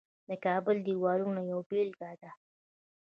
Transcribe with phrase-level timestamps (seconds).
[0.29, 2.31] د کابل دیوالونه یوه بیلګه ده